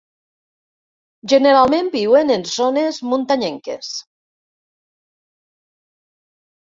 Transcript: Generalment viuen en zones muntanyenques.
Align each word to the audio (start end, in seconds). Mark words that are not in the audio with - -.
Generalment 1.33 1.91
viuen 1.95 2.33
en 2.35 2.45
zones 2.53 2.99
muntanyenques. 3.09 3.91